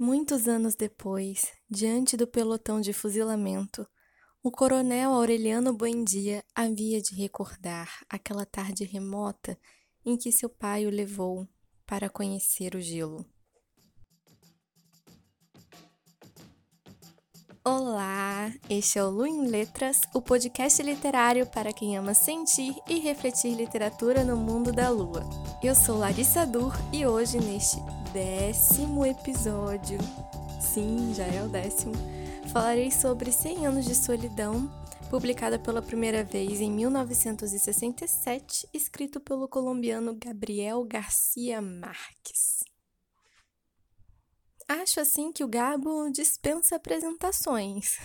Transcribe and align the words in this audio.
Muitos 0.00 0.46
anos 0.46 0.76
depois, 0.76 1.52
diante 1.68 2.16
do 2.16 2.24
pelotão 2.24 2.80
de 2.80 2.92
fuzilamento, 2.92 3.84
o 4.40 4.48
coronel 4.48 5.12
Aureliano 5.12 5.72
Buendia 5.72 6.44
havia 6.54 7.02
de 7.02 7.16
recordar 7.16 8.04
aquela 8.08 8.46
tarde 8.46 8.84
remota 8.84 9.58
em 10.06 10.16
que 10.16 10.30
seu 10.30 10.48
pai 10.48 10.86
o 10.86 10.90
levou 10.90 11.48
para 11.84 12.08
conhecer 12.08 12.76
o 12.76 12.80
gelo. 12.80 13.26
Olá, 17.64 18.52
este 18.70 19.00
é 19.00 19.04
o 19.04 19.10
Lu 19.10 19.26
em 19.26 19.48
Letras, 19.48 20.00
o 20.14 20.22
podcast 20.22 20.80
literário 20.80 21.44
para 21.50 21.72
quem 21.72 21.98
ama 21.98 22.14
sentir 22.14 22.72
e 22.88 23.00
refletir 23.00 23.52
literatura 23.56 24.22
no 24.22 24.36
mundo 24.36 24.70
da 24.72 24.90
lua. 24.90 25.28
Eu 25.60 25.74
sou 25.74 25.98
Larissa 25.98 26.46
Dur 26.46 26.72
e 26.92 27.04
hoje, 27.04 27.40
neste 27.40 27.80
décimo 28.12 29.04
episódio, 29.04 29.98
sim, 30.60 31.12
já 31.12 31.24
é 31.24 31.42
o 31.42 31.48
décimo, 31.48 31.94
falarei 32.52 32.92
sobre 32.92 33.32
100 33.32 33.66
anos 33.66 33.84
de 33.84 33.92
solidão, 33.92 34.70
publicada 35.10 35.58
pela 35.58 35.82
primeira 35.82 36.22
vez 36.22 36.60
em 36.60 36.70
1967, 36.70 38.68
escrito 38.72 39.18
pelo 39.18 39.48
colombiano 39.48 40.14
Gabriel 40.14 40.84
Garcia 40.84 41.60
Marques. 41.60 42.62
Acho 44.68 45.00
assim 45.00 45.32
que 45.32 45.42
o 45.42 45.48
Gabo 45.48 46.08
dispensa 46.12 46.76
apresentações. 46.76 47.98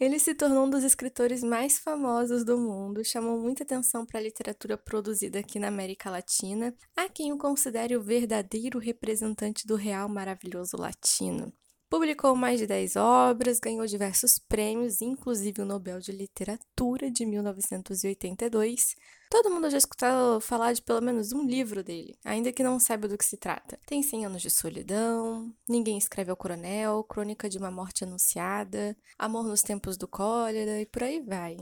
Ele 0.00 0.18
se 0.18 0.34
tornou 0.34 0.66
um 0.66 0.70
dos 0.70 0.84
escritores 0.84 1.42
mais 1.42 1.78
famosos 1.78 2.44
do 2.44 2.58
mundo, 2.58 3.04
chamou 3.04 3.38
muita 3.38 3.62
atenção 3.62 4.06
para 4.06 4.18
a 4.18 4.22
literatura 4.22 4.76
produzida 4.76 5.38
aqui 5.40 5.58
na 5.58 5.68
América 5.68 6.10
Latina, 6.10 6.74
há 6.96 7.08
quem 7.08 7.32
o 7.32 7.38
considere 7.38 7.96
o 7.96 8.02
verdadeiro 8.02 8.78
representante 8.78 9.66
do 9.66 9.76
real 9.76 10.08
maravilhoso 10.08 10.76
latino. 10.76 11.52
Publicou 11.90 12.36
mais 12.36 12.60
de 12.60 12.68
10 12.68 12.94
obras, 12.94 13.58
ganhou 13.58 13.84
diversos 13.84 14.38
prêmios, 14.38 15.02
inclusive 15.02 15.60
o 15.60 15.64
Nobel 15.64 15.98
de 15.98 16.12
Literatura 16.12 17.10
de 17.10 17.26
1982. 17.26 18.94
Todo 19.28 19.50
mundo 19.50 19.68
já 19.68 19.76
escutou 19.76 20.40
falar 20.40 20.72
de 20.72 20.82
pelo 20.82 21.00
menos 21.00 21.32
um 21.32 21.44
livro 21.44 21.82
dele, 21.82 22.16
ainda 22.24 22.52
que 22.52 22.62
não 22.62 22.78
saiba 22.78 23.08
do 23.08 23.18
que 23.18 23.24
se 23.24 23.36
trata. 23.36 23.76
Tem 23.86 24.04
100 24.04 24.26
anos 24.26 24.40
de 24.40 24.50
solidão, 24.50 25.52
Ninguém 25.68 25.98
escreve 25.98 26.30
ao 26.30 26.36
coronel, 26.36 27.02
Crônica 27.02 27.50
de 27.50 27.58
uma 27.58 27.72
morte 27.72 28.04
anunciada, 28.04 28.96
Amor 29.18 29.44
nos 29.44 29.60
tempos 29.60 29.96
do 29.96 30.06
cólera 30.06 30.80
e 30.80 30.86
por 30.86 31.02
aí 31.02 31.20
vai. 31.20 31.56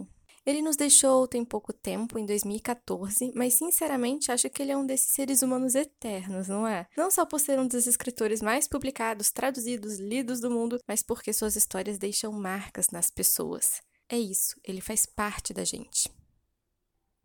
Ele 0.48 0.62
nos 0.62 0.76
deixou 0.76 1.28
tem 1.28 1.44
pouco 1.44 1.74
tempo, 1.74 2.18
em 2.18 2.24
2014, 2.24 3.32
mas 3.34 3.52
sinceramente 3.52 4.32
acho 4.32 4.48
que 4.48 4.62
ele 4.62 4.72
é 4.72 4.76
um 4.78 4.86
desses 4.86 5.10
seres 5.10 5.42
humanos 5.42 5.74
eternos, 5.74 6.48
não 6.48 6.66
é? 6.66 6.86
Não 6.96 7.10
só 7.10 7.26
por 7.26 7.38
ser 7.38 7.58
um 7.58 7.68
dos 7.68 7.86
escritores 7.86 8.40
mais 8.40 8.66
publicados, 8.66 9.30
traduzidos, 9.30 9.98
lidos 9.98 10.40
do 10.40 10.50
mundo, 10.50 10.80
mas 10.88 11.02
porque 11.02 11.34
suas 11.34 11.54
histórias 11.54 11.98
deixam 11.98 12.32
marcas 12.32 12.88
nas 12.88 13.10
pessoas. 13.10 13.82
É 14.08 14.18
isso, 14.18 14.58
ele 14.64 14.80
faz 14.80 15.04
parte 15.04 15.52
da 15.52 15.64
gente. 15.64 16.10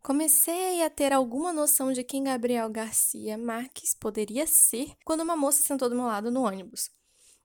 Comecei 0.02 0.82
a 0.82 0.90
ter 0.90 1.10
alguma 1.10 1.50
noção 1.50 1.94
de 1.94 2.04
quem 2.04 2.24
Gabriel 2.24 2.68
Garcia 2.68 3.38
Marques 3.38 3.94
poderia 3.94 4.46
ser 4.46 4.92
quando 5.02 5.22
uma 5.22 5.34
moça 5.34 5.62
sentou 5.62 5.88
do 5.88 5.96
meu 5.96 6.04
lado 6.04 6.30
no 6.30 6.42
ônibus. 6.42 6.90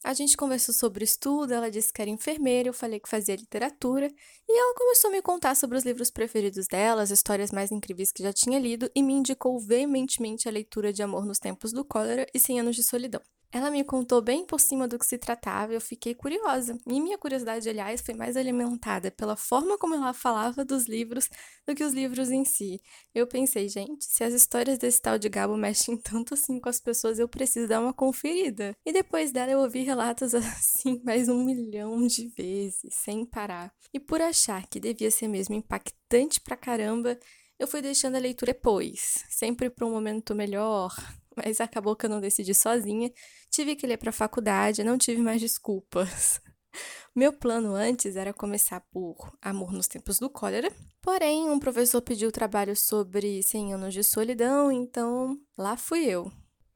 A 0.04 0.14
gente 0.14 0.38
conversou 0.38 0.74
sobre 0.74 1.04
estudo, 1.04 1.54
ela 1.54 1.70
disse 1.70 1.92
que 1.92 2.02
era 2.02 2.10
enfermeira, 2.10 2.70
eu 2.70 2.74
falei 2.74 3.02
que 3.02 3.10
fazia 3.10 3.36
literatura, 3.36 4.08
e 4.48 4.60
ela 4.60 4.74
começou 4.74 5.10
a 5.10 5.12
me 5.12 5.22
contar 5.22 5.56
sobre 5.56 5.78
os 5.78 5.84
livros 5.84 6.10
preferidos 6.10 6.68
dela, 6.68 7.02
as 7.02 7.12
histórias 7.12 7.52
mais 7.52 7.70
incríveis 7.70 8.12
que 8.12 8.24
já 8.24 8.32
tinha 8.32 8.58
lido, 8.58 8.90
e 8.96 9.04
me 9.04 9.14
indicou 9.14 9.60
veementemente 9.60 10.48
a 10.48 10.52
leitura 10.52 10.94
de 10.94 11.04
Amor 11.04 11.26
nos 11.26 11.38
Tempos 11.38 11.74
do 11.74 11.84
Cólera 11.84 12.26
e 12.34 12.40
Cem 12.40 12.62
Anos 12.62 12.78
de 12.78 12.84
Solidão. 12.84 13.22
Ela 13.52 13.72
me 13.72 13.84
contou 13.84 14.22
bem 14.22 14.46
por 14.46 14.60
cima 14.60 14.88
do 14.88 15.00
que 15.00 15.06
se 15.06 15.18
tratava 15.18 15.72
e 15.72 15.76
eu 15.76 15.82
fiquei 15.82 16.14
curiosa. 16.14 16.78
E 16.86 17.02
minha 17.02 17.18
curiosidade, 17.18 17.68
aliás, 17.68 18.00
foi 18.00 18.14
mais 18.14 18.38
alimentada 18.38 19.10
pela 19.10 19.36
forma 19.36 19.78
como 19.78 19.96
ela 19.96 20.14
falava 20.14 20.64
dos 20.64 20.88
livros 20.88 21.28
do 21.68 21.74
que 21.74 21.84
os 21.84 21.94
livros 21.94 22.30
em 22.30 22.46
si. 22.46 22.80
Eu 23.14 23.26
pensei, 23.26 23.68
gente, 23.68 24.06
se 24.06 24.24
as 24.24 24.34
histórias 24.34 24.78
desse 24.78 25.02
tal 25.02 25.18
de 25.18 25.28
Gabo 25.28 25.58
mexem 25.58 25.98
tanto 26.02 26.36
assim 26.36 26.60
com 26.60 26.70
as 26.70 26.80
pessoas, 26.80 27.18
eu 27.18 27.28
preciso 27.28 27.68
dar 27.68 27.82
uma 27.82 27.94
conferida. 27.94 28.76
E 28.86 28.94
depois 28.94 29.32
dela 29.32 29.52
eu 29.52 29.60
ouvi 29.60 29.82
relatos 29.82 30.34
assim 30.36 31.02
mais 31.04 31.28
um 31.28 31.44
milhão 31.44 32.06
de 32.06 32.28
vezes, 32.38 32.94
sem 32.94 33.26
parar. 33.26 33.74
E 33.92 34.00
por 34.00 34.22
achar 34.22 34.68
que 34.68 34.80
devia 34.80 35.10
ser 35.10 35.28
mesmo 35.28 35.56
impactante 35.56 36.40
pra 36.40 36.56
caramba, 36.56 37.18
eu 37.58 37.68
fui 37.68 37.82
deixando 37.82 38.16
a 38.16 38.20
leitura 38.20 38.54
depois, 38.54 39.26
sempre 39.30 39.70
para 39.70 39.86
um 39.86 39.92
momento 39.92 40.34
melhor, 40.34 40.96
mas 41.44 41.62
acabou 41.62 41.96
que 41.96 42.06
eu 42.06 42.10
não 42.10 42.20
decidi 42.20 42.54
sozinha. 42.54 43.12
Tive 43.50 43.76
que 43.76 43.88
ler 43.88 43.98
para 43.98 44.10
a 44.10 44.14
faculdade, 44.14 44.84
não 44.84 44.98
tive 44.98 45.22
mais 45.22 45.42
desculpas. 45.42 46.42
Meu 47.16 47.34
plano 47.34 47.74
antes 47.74 48.16
era 48.16 48.34
começar 48.34 48.82
por 48.92 49.16
Amor 49.42 49.72
nos 49.72 49.88
Tempos 49.88 50.20
do 50.20 50.30
Cólera, 50.30 50.72
porém, 51.02 51.50
um 51.50 51.60
professor 51.60 52.02
pediu 52.02 52.32
trabalho 52.32 52.76
sobre 52.76 53.42
100 53.42 53.74
anos 53.74 53.94
de 53.94 54.04
solidão, 54.04 54.72
então 54.72 55.38
lá 55.58 55.76
fui 55.76 56.06
eu. 56.06 56.32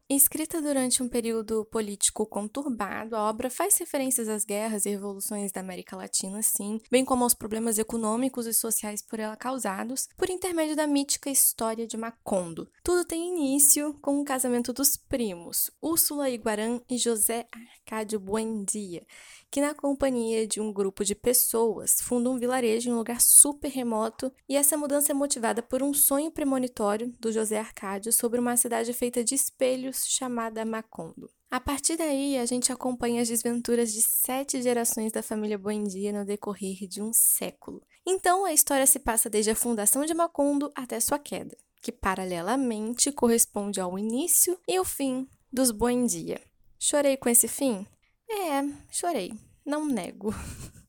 Escrita 0.10 0.62
durante 0.62 1.02
um 1.02 1.08
período 1.08 1.64
político 1.66 2.26
conturbado, 2.26 3.16
a 3.16 3.30
obra 3.30 3.50
faz 3.50 3.78
referências 3.78 4.28
às 4.28 4.44
guerras 4.44 4.86
e 4.86 4.90
revoluções 4.90 5.52
da 5.54 5.62
América 5.62 5.96
Latina, 5.96 6.42
sim, 6.44 6.82
bem 6.92 7.06
como 7.06 7.24
aos 7.24 7.34
problemas 7.34 7.78
econômicos 7.78 8.46
e 8.46 8.54
sociais 8.54 9.02
por 9.02 9.18
ela 9.18 9.38
causados, 9.38 10.10
por 10.18 10.30
intermédio 10.30 10.76
da 10.76 10.86
mítica 10.86 11.30
história 11.30 11.88
de 11.88 11.96
Macondo. 11.96 12.70
Tudo 12.84 13.06
tem 13.06 13.30
início 13.30 13.94
com 14.02 14.20
o 14.20 14.26
casamento 14.26 14.74
dos 14.74 14.98
primos, 14.98 15.72
Úrsula 15.82 16.30
Iguarã 16.30 16.82
e 16.90 16.98
José 16.98 17.48
Arcádio 17.52 18.20
Buendia, 18.20 19.06
que, 19.54 19.62
na 19.62 19.76
companhia 19.76 20.48
de 20.48 20.60
um 20.60 20.74
grupo 20.74 21.06
de 21.06 21.14
pessoas, 21.14 22.02
funda 22.02 22.28
um 22.28 22.40
vilarejo 22.40 22.90
em 22.90 22.94
um 22.94 22.98
lugar 22.98 23.22
super 23.22 23.70
remoto, 23.70 24.34
e 24.50 24.58
essa 24.58 24.76
mudança 24.76 25.12
é 25.12 25.14
motivada 25.14 25.62
por 25.62 25.84
um 25.84 25.94
sonho 25.94 26.32
premonitório 26.32 27.14
do 27.20 27.32
José 27.32 27.60
Arcádio 27.60 28.12
sobre 28.12 28.40
uma 28.40 28.58
cidade 28.58 28.92
feita 28.94 29.24
de 29.24 29.36
espelhos 29.36 30.08
chamada 30.08 30.66
Macondo. 30.66 31.30
A 31.52 31.60
partir 31.60 31.98
daí, 31.98 32.36
a 32.36 32.48
gente 32.48 32.72
acompanha 32.72 33.22
as 33.22 33.28
desventuras 33.28 33.94
de 33.94 34.02
sete 34.02 34.60
gerações 34.60 35.12
da 35.12 35.22
família 35.22 35.56
Buendia 35.56 36.12
no 36.12 36.26
decorrer 36.26 36.88
de 36.88 37.00
um 37.00 37.14
século. 37.14 37.84
Então, 38.08 38.46
a 38.46 38.54
história 38.54 38.88
se 38.88 38.98
passa 38.98 39.30
desde 39.30 39.52
a 39.52 39.56
fundação 39.56 40.04
de 40.04 40.16
Macondo 40.16 40.72
até 40.74 41.00
sua 41.00 41.20
queda, 41.20 41.56
que 41.80 41.92
paralelamente 41.92 43.12
corresponde 43.12 43.80
ao 43.80 44.00
início 44.00 44.58
e 44.68 44.80
o 44.80 44.84
fim 44.84 45.28
dos 45.52 45.70
Buendia. 45.70 46.42
Chorei 46.80 47.18
com 47.18 47.30
esse 47.30 47.48
fim? 47.48 47.86
É, 48.30 48.62
chorei. 48.92 49.34
Não 49.66 49.86
nego. 49.86 50.34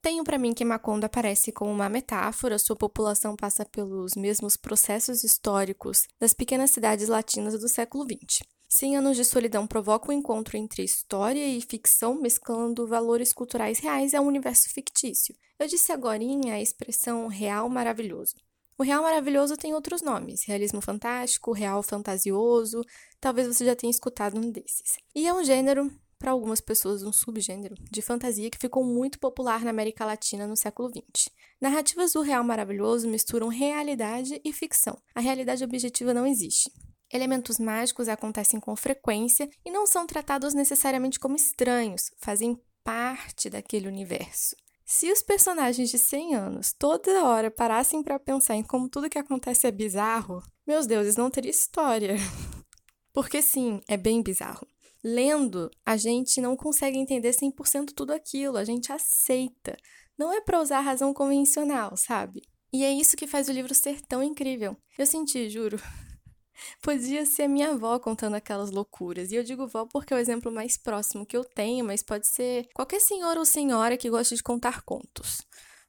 Tenho 0.00 0.22
para 0.22 0.38
mim 0.38 0.52
que 0.52 0.64
Macondo 0.66 1.06
aparece 1.06 1.50
como 1.50 1.70
uma 1.70 1.88
metáfora, 1.88 2.58
sua 2.58 2.76
população 2.76 3.34
passa 3.34 3.64
pelos 3.64 4.14
mesmos 4.14 4.54
processos 4.54 5.24
históricos 5.24 6.06
das 6.20 6.34
pequenas 6.34 6.70
cidades 6.72 7.08
latinas 7.08 7.58
do 7.58 7.68
século 7.68 8.04
XX. 8.04 8.46
Cem 8.68 8.96
anos 8.96 9.16
de 9.16 9.24
solidão 9.24 9.66
provoca 9.66 10.08
o 10.08 10.10
um 10.10 10.18
encontro 10.18 10.58
entre 10.58 10.82
história 10.82 11.46
e 11.46 11.60
ficção, 11.60 12.20
mesclando 12.20 12.86
valores 12.86 13.32
culturais 13.32 13.78
reais 13.78 14.12
a 14.12 14.20
um 14.20 14.26
universo 14.26 14.68
fictício. 14.68 15.34
Eu 15.58 15.66
disse 15.68 15.92
agora 15.92 16.22
a 16.52 16.60
expressão 16.60 17.26
real 17.26 17.68
maravilhoso. 17.70 18.34
O 18.76 18.82
real 18.82 19.02
maravilhoso 19.02 19.56
tem 19.56 19.72
outros 19.72 20.02
nomes: 20.02 20.44
realismo 20.44 20.80
fantástico, 20.80 21.52
real 21.52 21.82
fantasioso, 21.82 22.82
talvez 23.20 23.46
você 23.46 23.64
já 23.64 23.76
tenha 23.76 23.90
escutado 23.90 24.36
um 24.36 24.50
desses. 24.50 24.98
E 25.14 25.26
é 25.26 25.32
um 25.32 25.44
gênero 25.44 25.90
para 26.24 26.32
algumas 26.32 26.58
pessoas 26.58 27.02
um 27.02 27.12
subgênero 27.12 27.74
de 27.90 28.00
fantasia 28.00 28.48
que 28.48 28.56
ficou 28.56 28.82
muito 28.82 29.18
popular 29.18 29.62
na 29.62 29.68
América 29.68 30.06
Latina 30.06 30.46
no 30.46 30.56
século 30.56 30.88
XX. 30.88 31.28
Narrativas 31.60 32.14
do 32.14 32.22
real 32.22 32.42
maravilhoso 32.42 33.06
misturam 33.06 33.48
realidade 33.48 34.40
e 34.42 34.50
ficção. 34.50 34.96
A 35.14 35.20
realidade 35.20 35.62
objetiva 35.62 36.14
não 36.14 36.26
existe. 36.26 36.72
Elementos 37.12 37.58
mágicos 37.58 38.08
acontecem 38.08 38.58
com 38.58 38.74
frequência 38.74 39.50
e 39.62 39.70
não 39.70 39.86
são 39.86 40.06
tratados 40.06 40.54
necessariamente 40.54 41.20
como 41.20 41.36
estranhos, 41.36 42.10
fazem 42.16 42.58
parte 42.82 43.50
daquele 43.50 43.86
universo. 43.86 44.56
Se 44.82 45.12
os 45.12 45.20
personagens 45.20 45.90
de 45.90 45.98
100 45.98 46.36
anos 46.36 46.72
toda 46.72 47.22
hora 47.24 47.50
parassem 47.50 48.02
para 48.02 48.18
pensar 48.18 48.54
em 48.54 48.62
como 48.62 48.88
tudo 48.88 49.10
que 49.10 49.18
acontece 49.18 49.66
é 49.66 49.70
bizarro, 49.70 50.42
meus 50.66 50.86
deuses, 50.86 51.16
não 51.16 51.28
teria 51.28 51.50
história. 51.50 52.16
Porque 53.12 53.42
sim, 53.42 53.82
é 53.86 53.98
bem 53.98 54.22
bizarro 54.22 54.66
lendo, 55.04 55.70
a 55.84 55.98
gente 55.98 56.40
não 56.40 56.56
consegue 56.56 56.96
entender 56.96 57.30
100% 57.30 57.92
tudo 57.94 58.12
aquilo, 58.12 58.56
a 58.56 58.64
gente 58.64 58.90
aceita. 58.90 59.76
Não 60.16 60.32
é 60.32 60.40
para 60.40 60.62
usar 60.62 60.78
a 60.78 60.82
razão 60.82 61.12
convencional, 61.12 61.94
sabe? 61.96 62.42
E 62.72 62.82
é 62.82 62.90
isso 62.90 63.16
que 63.16 63.26
faz 63.26 63.48
o 63.48 63.52
livro 63.52 63.74
ser 63.74 64.00
tão 64.00 64.22
incrível. 64.22 64.76
Eu 64.98 65.04
senti, 65.04 65.50
juro. 65.50 65.78
Podia 66.82 67.26
ser 67.26 67.48
minha 67.48 67.70
avó 67.70 67.98
contando 67.98 68.34
aquelas 68.34 68.70
loucuras. 68.70 69.30
E 69.30 69.34
eu 69.34 69.44
digo 69.44 69.66
vó 69.66 69.86
porque 69.86 70.14
é 70.14 70.16
o 70.16 70.20
exemplo 70.20 70.50
mais 70.50 70.76
próximo 70.76 71.26
que 71.26 71.36
eu 71.36 71.44
tenho, 71.44 71.84
mas 71.84 72.02
pode 72.02 72.26
ser 72.26 72.66
qualquer 72.74 73.00
senhor 73.00 73.36
ou 73.36 73.44
senhora 73.44 73.96
que 73.96 74.08
goste 74.08 74.34
de 74.34 74.42
contar 74.42 74.82
contos. 74.82 75.42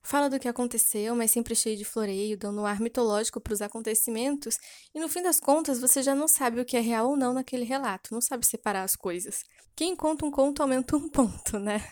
Fala 0.05 0.29
do 0.29 0.39
que 0.39 0.47
aconteceu, 0.47 1.15
mas 1.15 1.31
sempre 1.31 1.55
cheio 1.55 1.75
de 1.75 1.83
floreio, 1.83 2.37
dando 2.37 2.61
um 2.61 2.65
ar 2.67 2.79
mitológico 2.79 3.41
para 3.41 3.53
os 3.55 3.61
acontecimentos, 3.61 4.55
e 4.93 4.99
no 4.99 5.09
fim 5.09 5.23
das 5.23 5.39
contas 5.39 5.79
você 5.81 6.03
já 6.03 6.13
não 6.13 6.27
sabe 6.27 6.61
o 6.61 6.65
que 6.65 6.77
é 6.77 6.79
real 6.79 7.09
ou 7.09 7.17
não 7.17 7.33
naquele 7.33 7.65
relato, 7.65 8.13
não 8.13 8.21
sabe 8.21 8.45
separar 8.45 8.83
as 8.83 8.95
coisas. 8.95 9.43
Quem 9.75 9.95
conta 9.95 10.23
um 10.23 10.29
conto 10.29 10.61
aumenta 10.61 10.95
um 10.95 11.09
ponto, 11.09 11.57
né? 11.57 11.91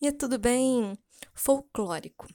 E 0.00 0.08
é 0.08 0.12
tudo 0.12 0.36
bem 0.36 0.98
folclórico. 1.32 2.26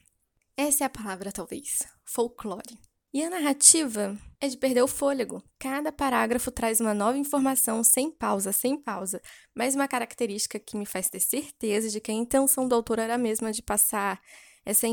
Essa 0.56 0.86
é 0.86 0.88
a 0.88 0.90
palavra, 0.90 1.34
talvez. 1.34 1.80
Folclore. 2.06 2.80
E 3.14 3.22
a 3.22 3.30
narrativa 3.30 4.18
é 4.40 4.48
de 4.48 4.56
perder 4.56 4.84
o 4.84 4.88
fôlego. 4.88 5.44
Cada 5.60 5.92
parágrafo 5.92 6.50
traz 6.50 6.80
uma 6.80 6.94
nova 6.94 7.18
informação 7.18 7.84
sem 7.84 8.10
pausa, 8.10 8.54
sem 8.54 8.82
pausa. 8.82 9.22
Mas 9.54 9.76
uma 9.76 9.86
característica 9.86 10.58
que 10.58 10.78
me 10.78 10.86
faz 10.86 11.10
ter 11.10 11.20
certeza 11.20 11.90
de 11.90 12.00
que 12.00 12.10
a 12.10 12.14
intenção 12.14 12.70
do 12.70 12.74
autor 12.74 13.00
era 13.00 13.16
a 13.16 13.18
mesma 13.18 13.52
de 13.52 13.62
passar 13.62 14.22
essa 14.66 14.88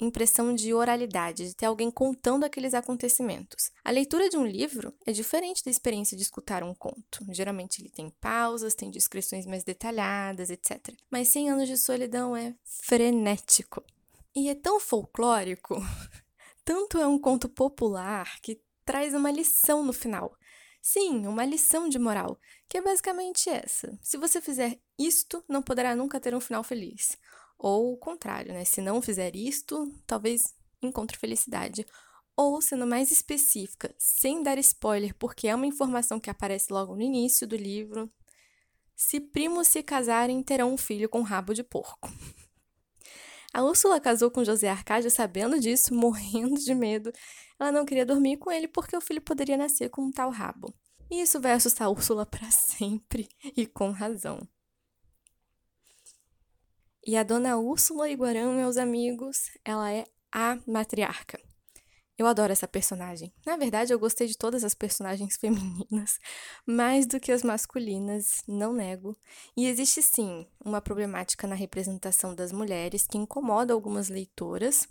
impressão 0.00 0.54
de 0.54 0.74
oralidade, 0.74 1.46
de 1.46 1.54
ter 1.54 1.66
alguém 1.66 1.90
contando 1.90 2.44
aqueles 2.44 2.74
acontecimentos. 2.74 3.70
A 3.84 3.90
leitura 3.90 4.28
de 4.28 4.36
um 4.36 4.44
livro 4.44 4.92
é 5.06 5.12
diferente 5.12 5.64
da 5.64 5.70
experiência 5.70 6.16
de 6.16 6.22
escutar 6.22 6.64
um 6.64 6.74
conto. 6.74 7.24
Geralmente 7.30 7.80
ele 7.80 7.90
tem 7.90 8.10
pausas, 8.20 8.74
tem 8.74 8.90
descrições 8.90 9.46
mais 9.46 9.62
detalhadas, 9.62 10.50
etc. 10.50 10.94
Mas 11.10 11.28
100 11.28 11.50
anos 11.50 11.68
de 11.68 11.76
solidão 11.76 12.36
é 12.36 12.54
frenético. 12.64 13.84
E 14.34 14.48
é 14.48 14.54
tão 14.54 14.78
folclórico, 14.80 15.76
tanto 16.64 16.98
é 16.98 17.06
um 17.06 17.18
conto 17.18 17.48
popular 17.48 18.40
que 18.42 18.60
traz 18.84 19.14
uma 19.14 19.30
lição 19.30 19.84
no 19.84 19.92
final. 19.92 20.36
Sim, 20.82 21.26
uma 21.26 21.44
lição 21.44 21.88
de 21.88 21.98
moral, 21.98 22.38
que 22.68 22.78
é 22.78 22.82
basicamente 22.82 23.50
essa: 23.50 23.98
se 24.00 24.16
você 24.16 24.40
fizer 24.40 24.78
isto, 24.98 25.42
não 25.48 25.62
poderá 25.62 25.96
nunca 25.96 26.20
ter 26.20 26.34
um 26.34 26.40
final 26.40 26.62
feliz. 26.62 27.16
Ou 27.58 27.92
o 27.92 27.96
contrário, 27.96 28.52
né? 28.52 28.64
Se 28.64 28.80
não 28.80 29.00
fizer 29.00 29.34
isto, 29.34 29.92
talvez 30.06 30.54
encontre 30.82 31.18
felicidade. 31.18 31.86
Ou, 32.36 32.60
sendo 32.60 32.86
mais 32.86 33.10
específica, 33.10 33.94
sem 33.98 34.42
dar 34.42 34.58
spoiler, 34.58 35.14
porque 35.18 35.48
é 35.48 35.54
uma 35.54 35.66
informação 35.66 36.20
que 36.20 36.28
aparece 36.28 36.72
logo 36.72 36.94
no 36.94 37.02
início 37.02 37.46
do 37.46 37.56
livro, 37.56 38.12
se 38.96 39.20
primos 39.20 39.68
se 39.68 39.82
casarem, 39.82 40.42
terão 40.42 40.72
um 40.72 40.76
filho 40.78 41.06
com 41.06 41.20
rabo 41.20 41.52
de 41.52 41.62
porco. 41.62 42.10
A 43.52 43.62
Úrsula 43.62 44.00
casou 44.00 44.30
com 44.30 44.42
José 44.42 44.68
Arcádio 44.68 45.10
sabendo 45.10 45.60
disso, 45.60 45.92
morrendo 45.94 46.58
de 46.58 46.74
medo. 46.74 47.12
Ela 47.60 47.70
não 47.70 47.84
queria 47.84 48.06
dormir 48.06 48.38
com 48.38 48.50
ele 48.50 48.66
porque 48.66 48.96
o 48.96 49.00
filho 49.00 49.20
poderia 49.20 49.56
nascer 49.56 49.90
com 49.90 50.02
um 50.02 50.10
tal 50.10 50.30
rabo. 50.30 50.74
E 51.10 51.20
isso 51.20 51.40
vai 51.40 51.52
assustar 51.52 51.90
Úrsula 51.90 52.24
para 52.24 52.48
sempre, 52.50 53.28
e 53.56 53.66
com 53.66 53.90
razão. 53.90 54.40
E 57.06 57.16
a 57.16 57.22
dona 57.22 57.56
Úrsula 57.56 58.10
Iguarão, 58.10 58.52
meus 58.54 58.76
amigos, 58.76 59.52
ela 59.64 59.92
é 59.92 60.04
a 60.32 60.58
matriarca. 60.66 61.40
Eu 62.18 62.26
adoro 62.26 62.52
essa 62.52 62.66
personagem. 62.66 63.32
Na 63.46 63.56
verdade, 63.56 63.92
eu 63.92 63.98
gostei 63.98 64.26
de 64.26 64.36
todas 64.36 64.64
as 64.64 64.74
personagens 64.74 65.36
femininas, 65.38 66.18
mais 66.66 67.06
do 67.06 67.20
que 67.20 67.30
as 67.30 67.44
masculinas, 67.44 68.42
não 68.48 68.72
nego. 68.72 69.16
E 69.56 69.68
existe 69.68 70.02
sim 70.02 70.48
uma 70.64 70.80
problemática 70.80 71.46
na 71.46 71.54
representação 71.54 72.34
das 72.34 72.50
mulheres 72.50 73.06
que 73.06 73.16
incomoda 73.16 73.72
algumas 73.72 74.08
leitoras. 74.08 74.88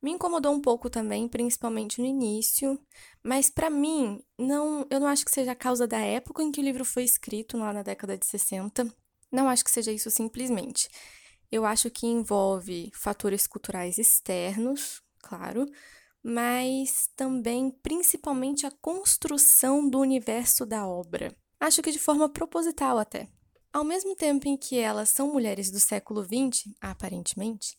Me 0.00 0.12
incomodou 0.12 0.54
um 0.54 0.62
pouco 0.62 0.88
também, 0.88 1.28
principalmente 1.28 2.00
no 2.00 2.06
início, 2.06 2.80
mas 3.22 3.50
para 3.50 3.68
mim, 3.68 4.24
não, 4.38 4.86
eu 4.88 5.00
não 5.00 5.08
acho 5.08 5.22
que 5.22 5.30
seja 5.30 5.52
a 5.52 5.56
causa 5.56 5.86
da 5.86 5.98
época 5.98 6.42
em 6.42 6.50
que 6.50 6.62
o 6.62 6.64
livro 6.64 6.84
foi 6.84 7.04
escrito, 7.04 7.58
lá 7.58 7.74
na 7.74 7.82
década 7.82 8.16
de 8.16 8.24
60. 8.24 8.90
Não 9.30 9.50
acho 9.50 9.62
que 9.62 9.70
seja 9.70 9.92
isso 9.92 10.10
simplesmente. 10.10 10.88
Eu 11.50 11.64
acho 11.64 11.90
que 11.90 12.06
envolve 12.06 12.90
fatores 12.94 13.46
culturais 13.46 13.98
externos, 13.98 15.02
claro, 15.22 15.66
mas 16.22 17.08
também 17.16 17.70
principalmente 17.82 18.66
a 18.66 18.70
construção 18.70 19.88
do 19.88 19.98
universo 19.98 20.66
da 20.66 20.86
obra. 20.86 21.34
Acho 21.58 21.82
que 21.82 21.90
de 21.90 21.98
forma 21.98 22.28
proposital 22.28 22.98
até. 22.98 23.28
Ao 23.72 23.84
mesmo 23.84 24.14
tempo 24.14 24.48
em 24.48 24.56
que 24.56 24.78
elas 24.78 25.08
são 25.10 25.32
mulheres 25.32 25.70
do 25.70 25.80
século 25.80 26.22
XX, 26.22 26.74
aparentemente, 26.80 27.76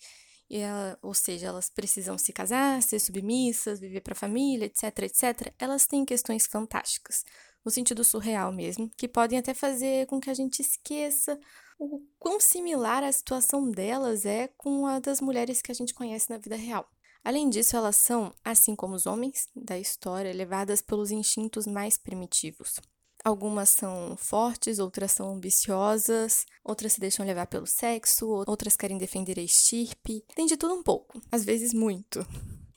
ela, 0.49 0.97
ou 1.01 1.13
seja, 1.13 1.47
elas 1.47 1.69
precisam 1.69 2.17
se 2.17 2.33
casar, 2.33 2.81
ser 2.81 2.99
submissas, 2.99 3.79
viver 3.79 4.01
para 4.01 4.13
a 4.13 4.15
família, 4.15 4.65
etc, 4.65 4.99
etc, 5.03 5.53
elas 5.59 5.85
têm 5.85 6.03
questões 6.03 6.47
fantásticas, 6.47 7.23
no 7.63 7.69
sentido 7.69 8.03
surreal 8.03 8.51
mesmo, 8.51 8.89
que 8.97 9.07
podem 9.07 9.37
até 9.37 9.53
fazer 9.53 10.07
com 10.07 10.19
que 10.19 10.29
a 10.29 10.33
gente 10.33 10.61
esqueça 10.61 11.39
o 11.79 12.05
quão 12.19 12.39
similar 12.39 13.03
a 13.03 13.11
situação 13.11 13.71
delas 13.71 14.25
é 14.25 14.49
com 14.57 14.85
a 14.85 14.99
das 14.99 15.21
mulheres 15.21 15.61
que 15.61 15.71
a 15.71 15.75
gente 15.75 15.93
conhece 15.93 16.29
na 16.29 16.37
vida 16.37 16.55
real. 16.55 16.87
Além 17.23 17.49
disso, 17.49 17.75
elas 17.75 17.95
são, 17.95 18.33
assim 18.43 18.75
como 18.75 18.95
os 18.95 19.05
homens 19.05 19.47
da 19.55 19.77
história, 19.79 20.33
levadas 20.33 20.81
pelos 20.81 21.11
instintos 21.11 21.65
mais 21.65 21.97
primitivos. 21.97 22.79
Algumas 23.23 23.69
são 23.69 24.15
fortes, 24.17 24.79
outras 24.79 25.11
são 25.11 25.33
ambiciosas, 25.33 26.45
outras 26.63 26.93
se 26.93 27.01
deixam 27.01 27.25
levar 27.25 27.47
pelo 27.47 27.65
sexo, 27.65 28.27
outras 28.47 28.77
querem 28.77 28.97
defender 28.97 29.37
a 29.37 29.43
estirpe. 29.43 30.23
Tem 30.33 30.45
de 30.45 30.55
tudo 30.55 30.73
um 30.73 30.83
pouco, 30.83 31.21
às 31.31 31.43
vezes 31.43 31.73
muito. 31.73 32.25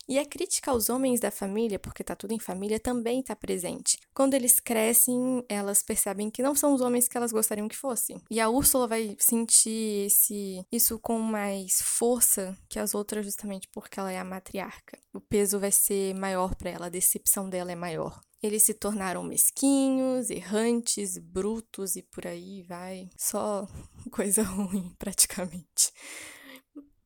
E 0.08 0.18
a 0.18 0.26
crítica 0.26 0.70
aos 0.70 0.88
homens 0.88 1.20
da 1.20 1.30
família, 1.30 1.78
porque 1.78 2.02
tá 2.02 2.16
tudo 2.16 2.32
em 2.32 2.38
família, 2.38 2.80
também 2.80 3.20
está 3.20 3.36
presente. 3.36 3.98
Quando 4.12 4.34
eles 4.34 4.58
crescem, 4.58 5.44
elas 5.48 5.82
percebem 5.82 6.30
que 6.30 6.42
não 6.42 6.54
são 6.54 6.74
os 6.74 6.80
homens 6.80 7.08
que 7.08 7.16
elas 7.16 7.32
gostariam 7.32 7.68
que 7.68 7.76
fossem. 7.76 8.20
E 8.30 8.40
a 8.40 8.48
Úrsula 8.48 8.86
vai 8.86 9.16
sentir 9.18 10.06
esse, 10.06 10.64
isso 10.72 10.98
com 10.98 11.18
mais 11.18 11.80
força 11.80 12.56
que 12.68 12.78
as 12.78 12.94
outras, 12.94 13.24
justamente 13.24 13.68
porque 13.72 13.98
ela 13.98 14.12
é 14.12 14.18
a 14.18 14.24
matriarca. 14.24 14.98
O 15.14 15.20
peso 15.20 15.58
vai 15.58 15.70
ser 15.70 16.14
maior 16.14 16.54
para 16.54 16.70
ela, 16.70 16.86
a 16.86 16.90
decepção 16.90 17.48
dela 17.48 17.70
é 17.72 17.76
maior. 17.76 18.20
Eles 18.42 18.64
se 18.64 18.74
tornaram 18.74 19.22
mesquinhos, 19.22 20.28
errantes, 20.28 21.16
brutos 21.16 21.94
e 21.94 22.02
por 22.02 22.26
aí 22.26 22.64
vai. 22.64 23.08
Só 23.16 23.68
coisa 24.10 24.42
ruim, 24.42 24.92
praticamente. 24.98 25.92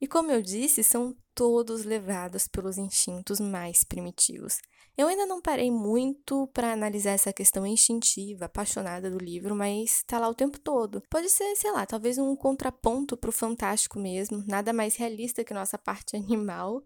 E 0.01 0.07
como 0.07 0.31
eu 0.31 0.41
disse, 0.41 0.83
são 0.83 1.15
todos 1.37 1.85
levados 1.85 2.49
pelos 2.49 2.79
instintos 2.79 3.39
mais 3.39 3.85
primitivos. 3.85 4.59
Eu 4.97 5.07
ainda 5.07 5.27
não 5.27 5.43
parei 5.43 5.71
muito 5.71 6.47
para 6.55 6.73
analisar 6.73 7.11
essa 7.11 7.31
questão 7.31 7.67
instintiva, 7.67 8.47
apaixonada 8.47 9.11
do 9.11 9.19
livro, 9.19 9.55
mas 9.55 10.03
tá 10.07 10.19
lá 10.19 10.27
o 10.27 10.35
tempo 10.35 10.59
todo. 10.59 11.03
Pode 11.11 11.29
ser, 11.29 11.55
sei 11.57 11.71
lá, 11.71 11.85
talvez 11.85 12.17
um 12.17 12.35
contraponto 12.35 13.15
pro 13.19 13.31
fantástico 13.31 13.99
mesmo, 13.99 14.43
nada 14.47 14.73
mais 14.73 14.97
realista 14.97 15.45
que 15.45 15.53
nossa 15.53 15.77
parte 15.77 16.17
animal, 16.17 16.83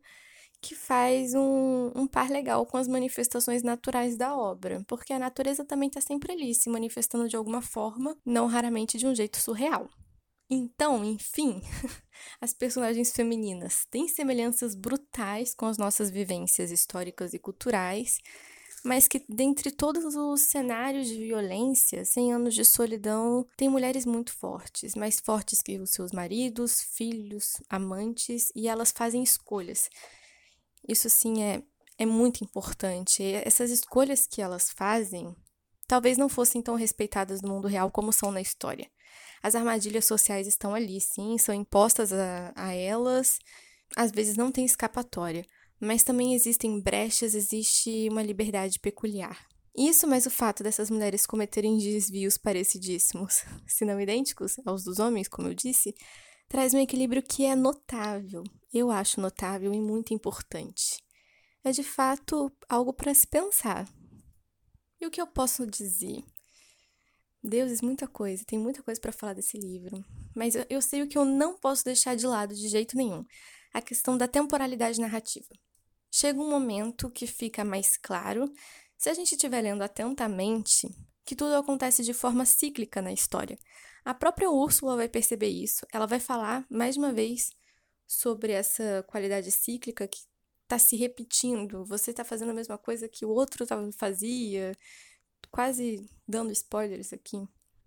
que 0.61 0.75
faz 0.75 1.32
um, 1.35 1.93
um 1.94 2.08
par 2.08 2.29
legal 2.29 2.67
com 2.67 2.76
as 2.76 2.88
manifestações 2.88 3.62
naturais 3.62 4.17
da 4.17 4.37
obra, 4.37 4.82
porque 4.88 5.12
a 5.12 5.19
natureza 5.19 5.64
também 5.64 5.87
está 5.87 6.00
sempre 6.00 6.32
ali, 6.32 6.52
se 6.52 6.69
manifestando 6.69 7.29
de 7.29 7.37
alguma 7.37 7.62
forma, 7.62 8.17
não 8.26 8.49
raramente 8.49 8.99
de 8.99 9.06
um 9.06 9.14
jeito 9.14 9.38
surreal. 9.38 9.88
Então, 10.52 11.04
enfim, 11.04 11.62
as 12.40 12.52
personagens 12.52 13.12
femininas 13.12 13.87
têm 13.88 14.09
semelhanças 14.09 14.75
brutais 14.75 15.54
com 15.54 15.66
as 15.66 15.78
nossas 15.78 16.11
vivências 16.11 16.73
históricas 16.73 17.33
e 17.33 17.38
culturais, 17.38 18.19
mas 18.85 19.07
que 19.07 19.25
dentre 19.28 19.71
todos 19.71 20.16
os 20.16 20.40
cenários 20.40 21.07
de 21.07 21.19
violência, 21.19 22.04
100 22.04 22.33
anos 22.33 22.54
de 22.54 22.64
solidão, 22.64 23.47
tem 23.57 23.69
mulheres 23.69 24.04
muito 24.04 24.33
fortes, 24.33 24.97
mais 24.97 25.21
fortes 25.21 25.61
que 25.62 25.78
os 25.78 25.90
seus 25.90 26.11
maridos, 26.11 26.83
filhos, 26.83 27.62
amantes, 27.69 28.50
e 28.52 28.66
elas 28.66 28.90
fazem 28.90 29.23
escolhas. 29.23 29.88
Isso 30.88 31.09
sim 31.09 31.45
é, 31.45 31.62
é 31.97 32.07
muito 32.07 32.42
importante. 32.42 33.23
Essas 33.23 33.71
escolhas 33.71 34.26
que 34.26 34.42
elas 34.42 34.71
fazem 34.71 35.37
talvez 35.90 36.16
não 36.16 36.28
fossem 36.28 36.62
tão 36.62 36.76
respeitadas 36.76 37.42
no 37.42 37.49
mundo 37.49 37.66
real 37.66 37.90
como 37.90 38.12
são 38.12 38.30
na 38.30 38.40
história. 38.40 38.88
As 39.42 39.56
armadilhas 39.56 40.06
sociais 40.06 40.47
estão 40.47 40.73
ali, 40.73 41.00
sim, 41.00 41.37
são 41.37 41.52
impostas 41.52 42.12
a, 42.12 42.52
a 42.54 42.73
elas, 42.73 43.40
às 43.97 44.12
vezes 44.12 44.37
não 44.37 44.52
tem 44.52 44.64
escapatória, 44.64 45.44
mas 45.80 46.04
também 46.04 46.32
existem 46.32 46.80
brechas, 46.80 47.35
existe 47.35 48.09
uma 48.09 48.23
liberdade 48.23 48.78
peculiar. 48.78 49.44
Isso, 49.76 50.06
mais 50.06 50.26
o 50.26 50.30
fato 50.30 50.62
dessas 50.62 50.90
mulheres 50.90 51.26
cometerem 51.26 51.76
desvios 51.76 52.38
parecidíssimos, 52.38 53.42
se 53.66 53.85
não 53.85 54.00
idênticos 54.00 54.61
aos 54.64 54.85
dos 54.85 55.00
homens, 55.00 55.26
como 55.26 55.49
eu 55.49 55.54
disse, 55.54 55.92
traz 56.49 56.73
um 56.73 56.78
equilíbrio 56.78 57.20
que 57.20 57.44
é 57.44 57.56
notável. 57.56 58.44
Eu 58.73 58.92
acho 58.92 59.20
notável 59.20 59.75
e 59.75 59.80
muito 59.80 60.14
importante. 60.14 61.02
É 61.64 61.73
de 61.73 61.82
fato 61.82 62.49
algo 62.68 62.92
para 62.92 63.12
se 63.12 63.26
pensar. 63.26 63.88
E 65.00 65.07
o 65.07 65.11
que 65.11 65.21
eu 65.21 65.26
posso 65.26 65.66
dizer? 65.66 66.23
Deuses, 67.42 67.80
muita 67.80 68.07
coisa, 68.07 68.45
tem 68.45 68.59
muita 68.59 68.83
coisa 68.83 69.00
para 69.00 69.12
falar 69.12 69.33
desse 69.33 69.59
livro. 69.59 70.04
Mas 70.37 70.54
eu, 70.54 70.66
eu 70.69 70.83
sei 70.83 71.02
o 71.02 71.09
que 71.09 71.16
eu 71.16 71.25
não 71.25 71.57
posso 71.57 71.85
deixar 71.85 72.14
de 72.14 72.26
lado 72.26 72.54
de 72.54 72.69
jeito 72.69 72.97
nenhum: 72.97 73.25
a 73.73 73.80
questão 73.80 74.19
da 74.19 74.28
temporalidade 74.28 75.00
narrativa. 75.00 75.49
Chega 76.11 76.40
um 76.40 76.50
momento 76.50 77.11
que 77.11 77.26
fica 77.26 77.64
mais 77.64 77.97
claro, 77.97 78.52
se 78.99 79.09
a 79.09 79.14
gente 79.14 79.33
estiver 79.33 79.62
lendo 79.62 79.83
atentamente, 79.83 80.88
que 81.25 81.37
tudo 81.37 81.54
acontece 81.54 82.02
de 82.02 82.12
forma 82.12 82.45
cíclica 82.45 83.00
na 83.00 83.12
história. 83.12 83.59
A 84.04 84.12
própria 84.12 84.50
Úrsula 84.50 84.97
vai 84.97 85.09
perceber 85.09 85.49
isso, 85.49 85.87
ela 85.92 86.07
vai 86.07 86.21
falar, 86.21 86.66
mais 86.69 86.97
uma 86.97 87.12
vez, 87.12 87.50
sobre 88.07 88.52
essa 88.52 89.04
qualidade 89.07 89.50
cíclica 89.52 90.09
que 90.09 90.19
está 90.71 90.79
se 90.79 90.97
repetindo. 90.97 91.85
Você 91.85 92.12
está 92.12 92.25
fazendo 92.25 92.50
a 92.50 92.55
mesma 92.55 92.79
coisa 92.79 93.09
que 93.09 93.27
o 93.27 93.31
outro 93.31 93.67
fazia, 93.93 94.77
quase 95.50 96.09
dando 96.27 96.53
spoilers 96.53 97.12
aqui. 97.12 97.37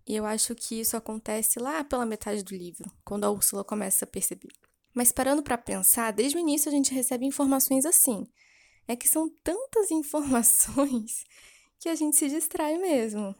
E 0.05 0.15
eu 0.15 0.25
acho 0.25 0.53
que 0.53 0.81
isso 0.81 0.97
acontece 0.97 1.59
lá 1.59 1.81
pela 1.83 2.05
metade 2.05 2.43
do 2.43 2.53
livro, 2.53 2.91
quando 3.05 3.23
a 3.23 3.31
Úrsula 3.31 3.63
começa 3.63 4.03
a 4.03 4.07
perceber. 4.07 4.51
Mas 4.93 5.13
parando 5.13 5.41
para 5.41 5.57
pensar, 5.57 6.11
desde 6.11 6.37
o 6.37 6.41
início 6.41 6.69
a 6.69 6.75
gente 6.75 6.93
recebe 6.93 7.25
informações 7.25 7.85
assim. 7.85 8.27
É 8.85 8.97
que 8.97 9.07
são 9.07 9.29
tantas 9.41 9.89
informações 9.91 11.23
que 11.79 11.87
a 11.87 11.95
gente 11.95 12.17
se 12.17 12.27
distrai 12.27 12.77
mesmo. 12.77 13.33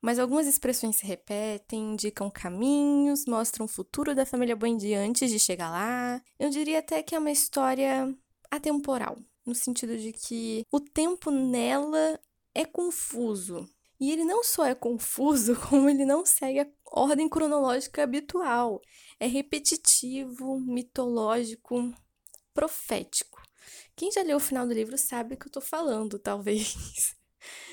Mas 0.00 0.18
algumas 0.18 0.46
expressões 0.46 0.96
se 0.96 1.04
repetem, 1.04 1.92
indicam 1.92 2.30
caminhos, 2.30 3.26
mostram 3.26 3.66
o 3.66 3.68
futuro 3.68 4.14
da 4.14 4.24
família 4.24 4.56
Buendia 4.56 5.00
antes 5.00 5.30
de 5.30 5.38
chegar 5.38 5.68
lá. 5.68 6.22
Eu 6.38 6.48
diria 6.48 6.78
até 6.78 7.02
que 7.02 7.14
é 7.14 7.18
uma 7.18 7.30
história 7.30 8.16
atemporal, 8.50 9.16
no 9.46 9.54
sentido 9.54 9.96
de 9.96 10.12
que 10.12 10.66
o 10.70 10.80
tempo 10.80 11.30
nela 11.30 12.20
é 12.54 12.64
confuso. 12.64 13.68
E 13.98 14.10
ele 14.10 14.24
não 14.24 14.42
só 14.42 14.64
é 14.64 14.74
confuso, 14.74 15.54
como 15.68 15.88
ele 15.88 16.04
não 16.04 16.24
segue 16.24 16.60
a 16.60 16.66
ordem 16.86 17.28
cronológica 17.28 18.02
habitual. 18.02 18.80
É 19.18 19.26
repetitivo, 19.26 20.58
mitológico, 20.58 21.92
profético. 22.54 23.40
Quem 23.94 24.10
já 24.10 24.22
leu 24.22 24.38
o 24.38 24.40
final 24.40 24.66
do 24.66 24.72
livro 24.72 24.96
sabe 24.96 25.34
o 25.34 25.36
que 25.36 25.46
eu 25.46 25.52
tô 25.52 25.60
falando, 25.60 26.18
talvez. 26.18 27.14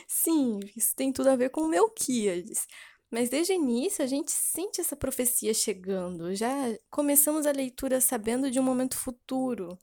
Sim, 0.08 0.60
isso 0.76 0.96
tem 0.96 1.12
tudo 1.12 1.30
a 1.30 1.36
ver 1.36 1.50
com 1.50 1.68
Melquíades. 1.68 2.68
Mas 3.10 3.30
desde 3.30 3.54
o 3.54 3.56
início 3.56 4.04
a 4.04 4.08
gente 4.08 4.32
sente 4.32 4.82
essa 4.82 4.96
profecia 4.96 5.54
chegando. 5.54 6.36
Já 6.36 6.52
começamos 6.90 7.46
a 7.46 7.52
leitura 7.52 8.02
sabendo 8.02 8.52
de 8.52 8.60
um 8.60 8.64
momento 8.64 8.98
futuro. 8.98 9.80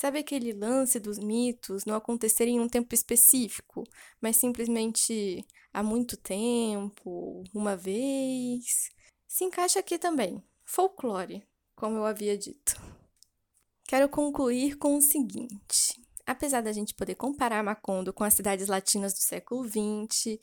Sabe 0.00 0.20
aquele 0.20 0.52
lance 0.52 1.00
dos 1.00 1.18
mitos 1.18 1.84
não 1.84 1.96
acontecerem 1.96 2.54
em 2.54 2.60
um 2.60 2.68
tempo 2.68 2.94
específico, 2.94 3.82
mas 4.20 4.36
simplesmente 4.36 5.44
há 5.74 5.82
muito 5.82 6.16
tempo, 6.16 7.42
uma 7.52 7.76
vez? 7.76 8.90
Se 9.26 9.42
encaixa 9.42 9.80
aqui 9.80 9.98
também. 9.98 10.40
Folclore, 10.64 11.44
como 11.74 11.96
eu 11.96 12.04
havia 12.06 12.38
dito. 12.38 12.80
Quero 13.88 14.08
concluir 14.08 14.78
com 14.78 14.96
o 14.96 15.02
seguinte: 15.02 16.00
apesar 16.24 16.60
da 16.60 16.70
gente 16.70 16.94
poder 16.94 17.16
comparar 17.16 17.64
Macondo 17.64 18.12
com 18.12 18.22
as 18.22 18.34
cidades 18.34 18.68
latinas 18.68 19.12
do 19.14 19.18
século 19.18 19.64
XX, 19.64 20.38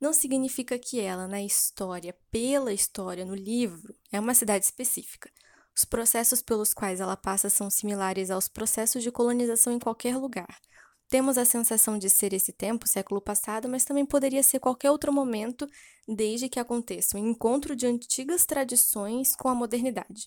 não 0.00 0.12
significa 0.12 0.78
que 0.78 1.00
ela, 1.00 1.26
na 1.26 1.42
história, 1.42 2.16
pela 2.30 2.72
história, 2.72 3.24
no 3.24 3.34
livro, 3.34 3.92
é 4.12 4.20
uma 4.20 4.32
cidade 4.32 4.64
específica. 4.64 5.28
Os 5.76 5.84
processos 5.84 6.40
pelos 6.40 6.72
quais 6.72 7.00
ela 7.00 7.18
passa 7.18 7.50
são 7.50 7.68
similares 7.68 8.30
aos 8.30 8.48
processos 8.48 9.02
de 9.02 9.12
colonização 9.12 9.70
em 9.74 9.78
qualquer 9.78 10.16
lugar. 10.16 10.58
Temos 11.06 11.36
a 11.36 11.44
sensação 11.44 11.98
de 11.98 12.08
ser 12.08 12.32
esse 12.32 12.50
tempo, 12.50 12.88
século 12.88 13.20
passado, 13.20 13.68
mas 13.68 13.84
também 13.84 14.06
poderia 14.06 14.42
ser 14.42 14.58
qualquer 14.58 14.90
outro 14.90 15.12
momento, 15.12 15.68
desde 16.08 16.48
que 16.48 16.58
aconteça 16.58 17.18
um 17.18 17.28
encontro 17.28 17.76
de 17.76 17.86
antigas 17.86 18.46
tradições 18.46 19.36
com 19.36 19.48
a 19.50 19.54
modernidade. 19.54 20.26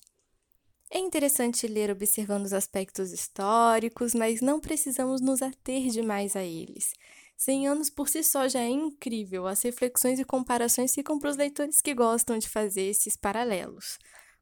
É 0.92 1.00
interessante 1.00 1.68
ler 1.68 1.90
observando 1.90 2.46
os 2.46 2.54
aspectos 2.54 3.12
históricos, 3.12 4.14
mas 4.14 4.42
não 4.42 4.60
precisamos 4.60 5.20
nos 5.20 5.42
ater 5.42 5.90
demais 5.90 6.36
a 6.36 6.44
eles. 6.44 6.94
Cem 7.36 7.68
anos 7.68 7.90
por 7.90 8.08
si 8.08 8.24
só 8.24 8.48
já 8.48 8.62
é 8.62 8.70
incrível, 8.70 9.48
as 9.48 9.62
reflexões 9.64 10.20
e 10.20 10.26
comparações 10.26 10.94
ficam 10.94 11.20
para 11.20 11.30
os 11.30 11.38
leitores 11.38 11.82
que 11.82 11.94
gostam 11.94 12.38
de 12.38 12.48
fazer 12.48 12.84
esses 12.84 13.16
paralelos 13.18 13.98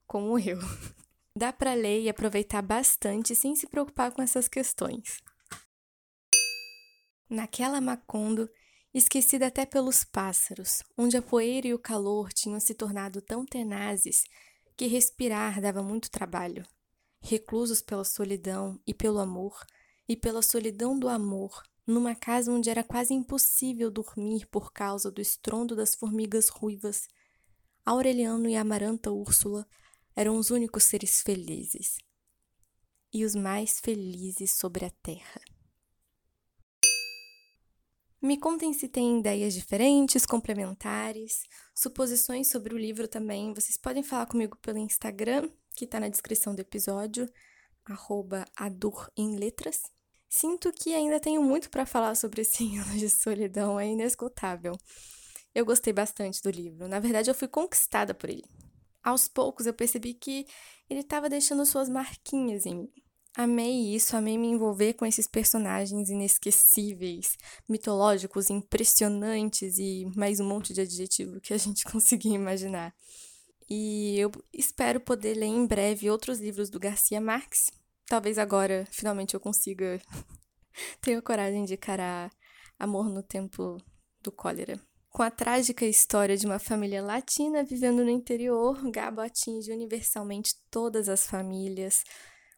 como 0.08 0.40
eu. 0.40 0.58
Dá 1.38 1.54
para 1.54 1.74
ler 1.76 2.02
e 2.02 2.10
aproveitar 2.10 2.64
bastante 2.64 3.36
sem 3.36 3.56
se 3.56 3.68
preocupar 3.68 4.12
com 4.12 4.22
essas 4.22 4.48
questões. 4.48 5.22
Naquela 7.30 7.80
Macondo, 7.80 8.50
esquecida 8.94 9.48
até 9.48 9.66
pelos 9.66 10.04
pássaros, 10.04 10.82
onde 10.98 11.18
a 11.18 11.22
poeira 11.22 11.68
e 11.68 11.74
o 11.74 11.80
calor 11.80 12.34
tinham 12.34 12.60
se 12.60 12.74
tornado 12.74 13.22
tão 13.22 13.46
tenazes 13.46 14.24
que 14.76 14.88
respirar 14.88 15.62
dava 15.62 15.84
muito 15.84 16.10
trabalho. 16.10 16.66
Reclusos 17.22 17.82
pela 17.82 18.04
solidão 18.04 18.80
e 18.88 18.94
pelo 18.94 19.20
amor, 19.20 19.66
e 20.08 20.16
pela 20.16 20.42
solidão 20.42 20.98
do 20.98 21.10
amor, 21.10 21.62
numa 21.86 22.16
casa 22.16 22.52
onde 22.52 22.70
era 22.70 22.84
quase 22.84 23.14
impossível 23.14 23.92
dormir 23.92 24.46
por 24.48 24.72
causa 24.72 25.12
do 25.12 25.22
estrondo 25.22 25.76
das 25.76 25.96
formigas 25.96 26.48
ruivas, 26.50 27.08
Aureliano 27.86 28.50
e 28.50 28.56
Amaranta 28.56 29.12
Úrsula 29.12 29.68
eram 30.18 30.36
os 30.36 30.50
únicos 30.50 30.86
seres 30.86 31.22
felizes 31.22 32.00
e 33.14 33.24
os 33.24 33.36
mais 33.36 33.80
felizes 33.80 34.52
sobre 34.52 34.84
a 34.84 34.90
Terra. 34.90 35.40
Me 38.20 38.40
contem 38.40 38.74
se 38.74 38.90
têm 38.90 39.20
ideias 39.20 39.54
diferentes, 39.54 40.26
complementares, 40.26 41.44
suposições 41.76 42.50
sobre 42.50 42.74
o 42.74 42.78
livro 42.80 43.08
também. 43.08 43.54
Vocês 43.54 43.78
podem 43.78 44.02
falar 44.02 44.26
comigo 44.26 44.58
pelo 44.58 44.80
Instagram, 44.80 45.52
que 45.76 45.86
está 45.86 46.00
na 46.00 46.10
descrição 46.10 46.56
do 46.56 46.62
episódio, 46.62 47.32
arroba 47.86 48.44
Letras. 49.16 49.84
Sinto 50.28 50.74
que 50.74 50.96
ainda 50.96 51.20
tenho 51.20 51.44
muito 51.44 51.70
para 51.70 51.86
falar 51.86 52.16
sobre 52.16 52.42
esse 52.42 52.64
anos 52.76 53.00
de 53.00 53.08
solidão, 53.08 53.80
é 53.80 53.86
inesgotável. 53.86 54.76
Eu 55.54 55.64
gostei 55.64 55.94
bastante 55.94 56.42
do 56.42 56.50
livro. 56.50 56.88
Na 56.88 57.00
verdade, 57.00 57.30
eu 57.30 57.36
fui 57.36 57.48
conquistada 57.48 58.16
por 58.16 58.32
ele 58.32 58.44
aos 59.04 59.28
poucos 59.28 59.66
eu 59.66 59.74
percebi 59.74 60.14
que 60.14 60.46
ele 60.90 61.02
estava 61.02 61.30
deixando 61.30 61.66
suas 61.66 61.90
marquinhas 61.90 62.66
em 62.66 62.76
mim. 62.76 62.92
Amei 63.36 63.94
isso, 63.94 64.18
amei 64.18 64.36
me 64.36 64.48
envolver 64.48 64.94
com 64.94 65.06
esses 65.06 65.28
personagens 65.28 66.10
inesquecíveis, 66.10 67.38
mitológicos, 67.70 68.50
impressionantes 68.50 69.78
e 69.78 70.12
mais 70.16 70.40
um 70.40 70.48
monte 70.48 70.74
de 70.74 70.82
adjetivo 70.82 71.40
que 71.40 71.54
a 71.54 71.58
gente 71.58 71.84
conseguia 71.92 72.34
imaginar. 72.34 72.96
E 73.70 74.18
eu 74.18 74.32
espero 74.52 75.00
poder 75.00 75.36
ler 75.36 75.46
em 75.46 75.68
breve 75.68 76.10
outros 76.10 76.40
livros 76.40 76.70
do 76.70 76.80
Garcia 76.80 77.22
Marques. 77.22 77.70
Talvez 78.08 78.40
agora, 78.40 78.88
finalmente, 78.92 79.36
eu 79.36 79.40
consiga 79.40 80.02
ter 81.00 81.16
a 81.16 81.22
coragem 81.22 81.64
de 81.64 81.76
encarar 81.76 82.32
Amor 82.80 83.08
no 83.08 83.22
Tempo 83.22 83.78
do 84.24 84.32
Cólera. 84.32 84.82
Com 85.18 85.24
a 85.24 85.32
trágica 85.32 85.84
história 85.84 86.38
de 86.38 86.46
uma 86.46 86.60
família 86.60 87.02
latina 87.02 87.64
vivendo 87.64 88.04
no 88.04 88.10
interior, 88.12 88.80
Gabo 88.92 89.20
atinge 89.20 89.72
universalmente 89.72 90.54
todas 90.70 91.10
as 91.10 91.26
famílias, 91.26 92.04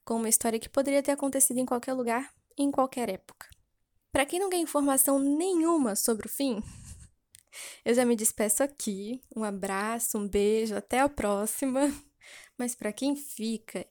com 0.03 0.15
uma 0.15 0.27
história 0.27 0.59
que 0.59 0.67
poderia 0.67 1.01
ter 1.01 1.11
acontecido 1.11 1.57
em 1.57 1.65
qualquer 1.65 1.93
lugar, 1.93 2.29
em 2.57 2.69
qualquer 2.69 3.07
época. 3.07 3.47
Para 4.11 4.25
quem 4.25 4.41
não 4.41 4.49
tem 4.49 4.61
informação 4.61 5.17
nenhuma 5.19 5.95
sobre 5.95 6.27
o 6.27 6.29
fim, 6.29 6.61
eu 7.85 7.93
já 7.93 8.03
me 8.03 8.13
despeço 8.13 8.61
aqui. 8.61 9.21
Um 9.33 9.45
abraço, 9.45 10.17
um 10.17 10.27
beijo, 10.27 10.75
até 10.75 10.99
a 10.99 11.07
próxima. 11.07 11.89
Mas 12.59 12.75
para 12.75 12.91
quem 12.91 13.15
fica, 13.15 13.87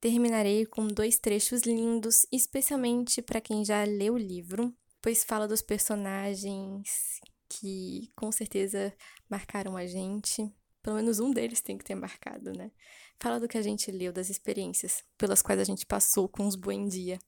terminarei 0.00 0.64
com 0.64 0.86
dois 0.86 1.18
trechos 1.18 1.64
lindos, 1.64 2.26
especialmente 2.32 3.20
para 3.20 3.42
quem 3.42 3.62
já 3.62 3.84
leu 3.84 4.14
o 4.14 4.18
livro, 4.18 4.74
pois 5.02 5.22
fala 5.22 5.46
dos 5.46 5.60
personagens 5.60 7.20
que 7.60 8.10
com 8.14 8.30
certeza 8.30 8.92
marcaram 9.28 9.76
a 9.76 9.86
gente. 9.86 10.50
Pelo 10.82 10.96
menos 10.96 11.18
um 11.18 11.30
deles 11.32 11.60
tem 11.60 11.76
que 11.76 11.84
ter 11.84 11.94
marcado, 11.94 12.52
né? 12.52 12.70
Fala 13.18 13.40
do 13.40 13.48
que 13.48 13.58
a 13.58 13.62
gente 13.62 13.90
leu, 13.90 14.12
das 14.12 14.30
experiências 14.30 15.02
pelas 15.18 15.42
quais 15.42 15.60
a 15.60 15.64
gente 15.64 15.86
passou 15.86 16.28
com 16.28 16.46
os 16.46 16.54
Buendia. 16.54 17.18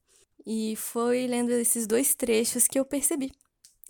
E 0.46 0.76
foi 0.76 1.26
lendo 1.26 1.50
esses 1.50 1.86
dois 1.86 2.14
trechos 2.14 2.68
que 2.68 2.78
eu 2.78 2.84
percebi. 2.84 3.32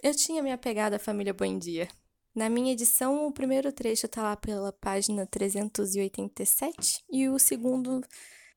Eu 0.02 0.14
tinha 0.14 0.42
me 0.42 0.52
apegado 0.52 0.94
à 0.94 0.98
família 0.98 1.34
Buendia. 1.34 1.88
Na 2.34 2.48
minha 2.48 2.72
edição, 2.72 3.26
o 3.26 3.32
primeiro 3.32 3.72
trecho 3.72 4.06
tá 4.06 4.22
lá 4.22 4.36
pela 4.36 4.72
página 4.72 5.26
387 5.26 7.04
e 7.10 7.28
o 7.28 7.38
segundo, 7.38 8.00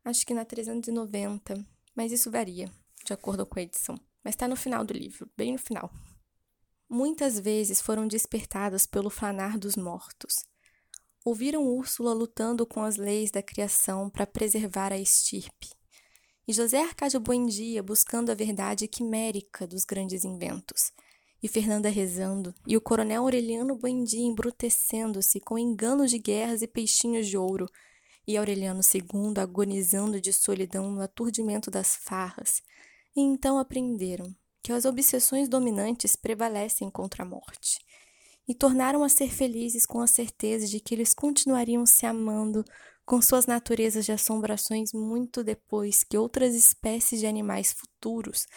acho 0.05 0.25
que 0.25 0.33
na 0.33 0.45
390. 0.45 1.65
Mas 1.95 2.11
isso 2.11 2.29
varia, 2.29 2.71
de 3.03 3.11
acordo 3.11 3.45
com 3.45 3.59
a 3.59 3.63
edição. 3.63 3.95
Mas 4.23 4.35
tá 4.35 4.47
no 4.47 4.55
final 4.55 4.85
do 4.85 4.93
livro, 4.93 5.29
bem 5.35 5.53
no 5.53 5.57
final 5.57 5.91
muitas 6.91 7.39
vezes 7.39 7.79
foram 7.79 8.05
despertadas 8.05 8.85
pelo 8.85 9.09
fanar 9.09 9.57
dos 9.57 9.77
mortos. 9.77 10.43
Ouviram 11.23 11.65
Úrsula 11.65 12.13
lutando 12.13 12.65
com 12.65 12.83
as 12.83 12.97
leis 12.97 13.31
da 13.31 13.41
criação 13.41 14.09
para 14.09 14.27
preservar 14.27 14.91
a 14.91 14.97
estirpe, 14.97 15.69
e 16.45 16.51
José 16.51 16.81
Arcádio 16.81 17.21
Buendia 17.21 17.81
buscando 17.81 18.29
a 18.29 18.35
verdade 18.35 18.89
quimérica 18.89 19.65
dos 19.65 19.85
grandes 19.85 20.25
inventos, 20.25 20.91
e 21.41 21.47
Fernanda 21.47 21.87
rezando, 21.87 22.53
e 22.67 22.75
o 22.75 22.81
coronel 22.81 23.23
Aureliano 23.23 23.77
Buendia 23.77 24.27
embrutecendo-se 24.27 25.39
com 25.39 25.57
enganos 25.57 26.11
de 26.11 26.19
guerras 26.19 26.61
e 26.61 26.67
peixinhos 26.67 27.25
de 27.25 27.37
ouro, 27.37 27.67
e 28.27 28.35
Aureliano 28.35 28.81
II 28.93 29.41
agonizando 29.41 30.19
de 30.19 30.33
solidão 30.33 30.91
no 30.91 31.01
aturdimento 31.01 31.71
das 31.71 31.95
farras, 31.95 32.61
e 33.15 33.21
então 33.21 33.57
aprenderam, 33.57 34.35
que 34.61 34.71
as 34.71 34.85
obsessões 34.85 35.49
dominantes 35.49 36.15
prevalecem 36.15 36.89
contra 36.89 37.23
a 37.23 37.25
morte, 37.25 37.79
e 38.47 38.53
tornaram 38.53 39.03
a 39.03 39.09
ser 39.09 39.29
felizes 39.29 39.85
com 39.85 40.01
a 40.01 40.07
certeza 40.07 40.67
de 40.67 40.79
que 40.79 40.93
eles 40.93 41.13
continuariam 41.13 41.85
se 41.85 42.05
amando 42.05 42.65
com 43.05 43.21
suas 43.21 43.45
naturezas 43.45 44.05
de 44.05 44.11
assombrações 44.11 44.93
muito 44.93 45.43
depois 45.43 46.03
que 46.03 46.17
outras 46.17 46.55
espécies 46.55 47.19
de 47.19 47.27
animais 47.27 47.71
futuros 47.71 48.47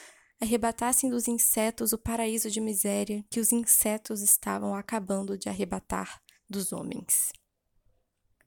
arrebatassem 0.41 1.11
dos 1.11 1.29
insetos 1.29 1.93
o 1.93 1.99
paraíso 1.99 2.51
de 2.51 2.61
miséria 2.61 3.25
que 3.31 3.41
os 3.41 3.53
insetos 3.53 4.21
estavam 4.21 4.75
acabando 4.75 5.39
de 5.39 5.49
arrebatar 5.49 6.21
dos 6.49 6.73
homens. 6.73 7.33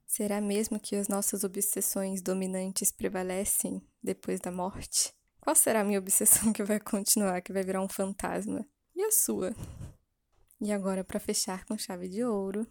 Será 0.06 0.40
mesmo 0.40 0.80
que 0.80 0.96
as 0.96 1.08
nossas 1.08 1.44
obsessões 1.44 2.22
dominantes 2.22 2.92
prevalecem 2.92 3.82
depois 4.02 4.40
da 4.40 4.52
morte? 4.52 5.17
Qual 5.48 5.56
será 5.56 5.80
a 5.80 5.84
minha 5.86 6.00
obsessão 6.00 6.52
que 6.52 6.62
vai 6.62 6.78
continuar, 6.78 7.40
que 7.42 7.54
vai 7.54 7.64
virar 7.64 7.82
um 7.82 7.88
fantasma? 7.88 8.68
E 8.94 9.02
a 9.02 9.14
sua? 9.14 9.56
E 10.60 10.74
agora, 10.74 11.06
para 11.06 11.22
fechar 11.22 11.64
com 11.64 11.78
chave 11.78 12.10
de 12.10 12.22
ouro, 12.22 12.68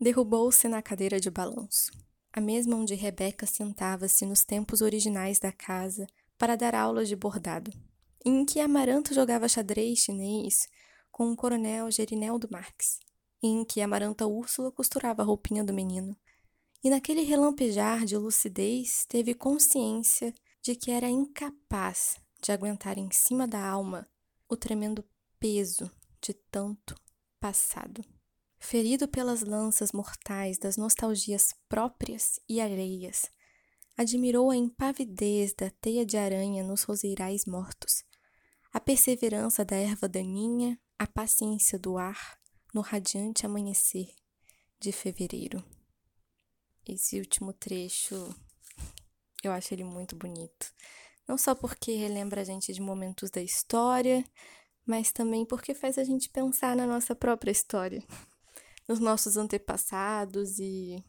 derrubou-se 0.00 0.66
na 0.68 0.80
cadeira 0.80 1.20
de 1.20 1.30
balanço, 1.30 1.92
a 2.32 2.40
mesma 2.40 2.76
onde 2.76 2.94
Rebeca 2.94 3.44
sentava-se 3.44 4.24
nos 4.24 4.42
tempos 4.42 4.80
originais 4.80 5.38
da 5.38 5.52
casa 5.52 6.06
para 6.38 6.56
dar 6.56 6.74
aulas 6.74 7.10
de 7.10 7.14
bordado, 7.14 7.70
em 8.24 8.46
que 8.46 8.58
Amaranto 8.58 9.12
jogava 9.12 9.46
xadrez 9.46 9.98
chinês 9.98 10.66
com 11.10 11.30
o 11.30 11.36
coronel 11.36 11.90
Gerineldo 11.90 12.48
Marx, 12.50 13.00
e 13.42 13.48
em 13.48 13.66
que 13.66 13.82
Amaranta 13.82 14.26
Úrsula 14.26 14.72
costurava 14.72 15.20
a 15.20 15.26
roupinha 15.26 15.62
do 15.62 15.74
menino. 15.74 16.16
E 16.82 16.88
naquele 16.88 17.20
relampejar 17.20 18.06
de 18.06 18.16
lucidez 18.16 19.04
teve 19.06 19.34
consciência 19.34 20.32
de 20.62 20.76
que 20.76 20.90
era 20.90 21.08
incapaz 21.08 22.16
de 22.40 22.52
aguentar 22.52 22.96
em 22.96 23.10
cima 23.10 23.46
da 23.46 23.64
alma 23.66 24.08
o 24.48 24.56
tremendo 24.56 25.04
peso 25.38 25.90
de 26.20 26.32
tanto 26.32 26.94
passado. 27.40 28.04
Ferido 28.60 29.08
pelas 29.08 29.42
lanças 29.42 29.90
mortais 29.90 30.56
das 30.58 30.76
nostalgias 30.76 31.52
próprias 31.68 32.38
e 32.48 32.60
alheias, 32.60 33.28
admirou 33.96 34.50
a 34.50 34.56
impavidez 34.56 35.52
da 35.52 35.68
teia 35.68 36.06
de 36.06 36.16
aranha 36.16 36.62
nos 36.62 36.84
roseirais 36.84 37.44
mortos, 37.44 38.04
a 38.72 38.78
perseverança 38.78 39.64
da 39.64 39.76
erva 39.76 40.08
daninha, 40.08 40.80
a 40.96 41.06
paciência 41.06 41.76
do 41.78 41.98
ar 41.98 42.38
no 42.72 42.80
radiante 42.80 43.44
amanhecer 43.44 44.14
de 44.78 44.92
fevereiro. 44.92 45.62
Esse 46.86 47.18
último 47.18 47.52
trecho 47.52 48.34
eu 49.42 49.52
acho 49.52 49.74
ele 49.74 49.84
muito 49.84 50.16
bonito. 50.16 50.72
Não 51.26 51.38
só 51.38 51.54
porque 51.54 51.92
relembra 51.92 52.40
a 52.40 52.44
gente 52.44 52.72
de 52.72 52.80
momentos 52.80 53.30
da 53.30 53.40
história, 53.42 54.24
mas 54.86 55.12
também 55.12 55.44
porque 55.44 55.74
faz 55.74 55.98
a 55.98 56.04
gente 56.04 56.28
pensar 56.28 56.76
na 56.76 56.86
nossa 56.86 57.14
própria 57.14 57.50
história, 57.50 58.02
nos 58.88 58.98
nossos 58.98 59.36
antepassados 59.36 60.58
e, 60.58 61.02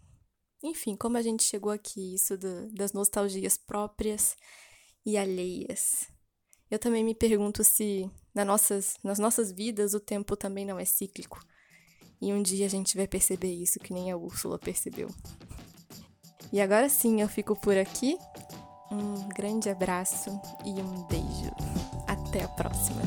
enfim, 0.63 0.95
como 0.95 1.17
a 1.17 1.21
gente 1.21 1.43
chegou 1.43 1.71
aqui, 1.71 2.15
isso 2.15 2.37
do, 2.37 2.71
das 2.71 2.93
nostalgias 2.93 3.57
próprias 3.57 4.35
e 5.05 5.17
alheias. 5.17 6.07
Eu 6.69 6.79
também 6.79 7.03
me 7.03 7.13
pergunto 7.13 7.63
se 7.63 8.09
nas 8.33 8.47
nossas, 8.47 8.95
nas 9.03 9.19
nossas 9.19 9.51
vidas 9.51 9.93
o 9.93 9.99
tempo 9.99 10.35
também 10.35 10.65
não 10.65 10.79
é 10.79 10.85
cíclico. 10.85 11.39
E 12.21 12.31
um 12.31 12.41
dia 12.41 12.65
a 12.65 12.69
gente 12.69 12.95
vai 12.95 13.07
perceber 13.07 13.53
isso, 13.53 13.79
que 13.79 13.93
nem 13.93 14.11
a 14.11 14.17
Úrsula 14.17 14.57
percebeu. 14.57 15.09
E 16.53 16.61
agora 16.61 16.87
sim, 16.87 17.19
eu 17.19 17.27
fico 17.27 17.55
por 17.55 17.75
aqui. 17.75 18.19
Um 18.91 19.27
grande 19.29 19.71
abraço 19.71 20.39
e 20.63 20.69
um 20.69 21.03
beijo. 21.07 21.51
Até 22.05 22.43
a 22.43 22.47
próxima. 22.47 23.01